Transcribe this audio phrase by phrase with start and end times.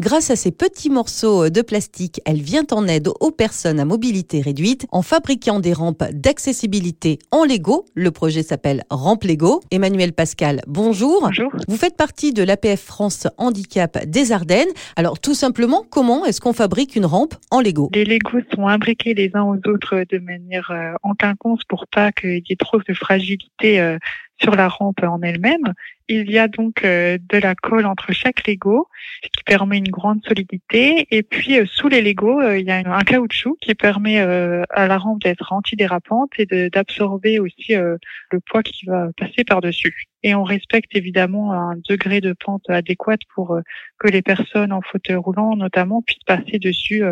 [0.00, 4.40] Grâce à ces petits morceaux de plastique, elle vient en aide aux personnes à mobilité
[4.40, 7.84] réduite en fabriquant des rampes d'accessibilité en Lego.
[7.94, 9.60] Le projet s'appelle Rampe Lego.
[9.70, 11.20] Emmanuel Pascal, bonjour.
[11.28, 11.52] Bonjour.
[11.68, 14.66] Vous faites partie de l'APF France Handicap des Ardennes.
[14.96, 17.88] Alors tout simplement, comment est-ce qu'on fabrique une rampe en Lego?
[17.94, 22.10] Les Legos sont imbriqués les uns aux autres de manière euh, en quinconce pour pas
[22.10, 23.98] qu'il y ait trop de fragilité euh,
[24.42, 25.72] sur la rampe en elle-même.
[26.08, 28.88] Il y a donc euh, de la colle entre chaque Lego,
[29.22, 31.06] ce qui permet une grande solidité.
[31.10, 34.86] Et puis euh, sous les Legos, euh, il y a un caoutchouc qui permet à
[34.86, 40.08] la rampe d'être antidérapante et d'absorber aussi le poids qui va passer par-dessus.
[40.22, 43.58] Et on respecte évidemment un degré de pente adéquat pour
[43.98, 47.02] que les personnes en fauteuil roulant notamment puissent passer dessus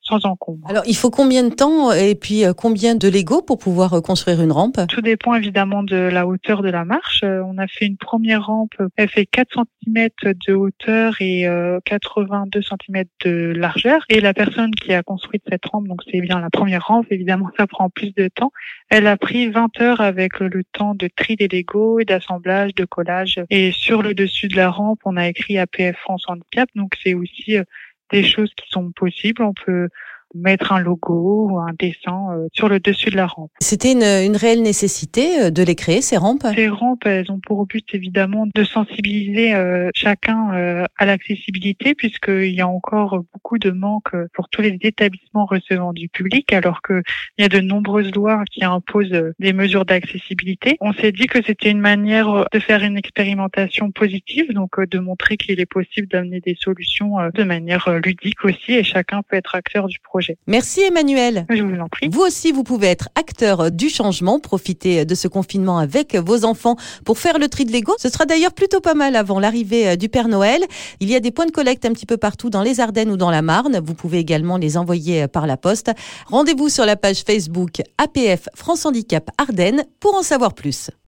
[0.00, 0.66] sans encombre.
[0.68, 4.52] Alors il faut combien de temps et puis combien de Lego pour pouvoir construire une
[4.52, 4.80] rampe?
[4.88, 7.22] Tout dépend évidemment de la hauteur de la marche.
[7.24, 10.08] On a fait une première rampe, elle fait 4 cm
[10.46, 11.46] de hauteur et
[11.84, 14.04] 82 euh, cm de largeur.
[14.08, 17.50] Et la personne qui a construit cette rampe, donc c'est bien la première rampe, évidemment
[17.56, 18.52] ça prend plus de temps.
[18.90, 22.84] Elle a pris 20 heures avec le temps de tri des Lego et d'assemblage, de
[22.84, 23.40] collage.
[23.50, 27.14] Et sur le dessus de la rampe, on a écrit APF France Handicap, donc c'est
[27.14, 27.64] aussi euh,
[28.10, 29.42] des choses qui sont possibles.
[29.42, 29.88] On peut
[30.34, 33.50] mettre un logo ou un dessin euh, sur le dessus de la rampe.
[33.60, 36.46] C'était une, une, réelle nécessité euh, de les créer, ces rampes?
[36.54, 40.50] Ces rampes, elles ont pour but évidemment de sensibiliser euh, chacun
[40.96, 46.08] à l'accessibilité puisqu'il y a encore beaucoup de manques pour tous les établissements recevant du
[46.08, 47.02] public alors qu'il
[47.38, 50.76] y a de nombreuses lois qui imposent des mesures d'accessibilité.
[50.80, 55.36] On s'est dit que c'était une manière de faire une expérimentation positive, donc de montrer
[55.36, 59.86] qu'il est possible d'amener des solutions de manière ludique aussi et chacun peut être acteur
[59.86, 60.21] du projet.
[60.46, 61.46] Merci Emmanuel.
[61.50, 62.08] Je vous en prie.
[62.10, 64.40] Vous aussi, vous pouvez être acteur du changement.
[64.40, 67.94] Profitez de ce confinement avec vos enfants pour faire le tri de Lego.
[67.98, 70.62] Ce sera d'ailleurs plutôt pas mal avant l'arrivée du Père Noël.
[71.00, 73.16] Il y a des points de collecte un petit peu partout dans les Ardennes ou
[73.16, 73.80] dans la Marne.
[73.84, 75.90] Vous pouvez également les envoyer par la poste.
[76.28, 80.92] Rendez-vous sur la page Facebook APF France Handicap Ardennes pour en savoir plus.